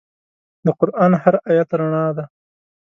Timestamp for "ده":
2.17-2.25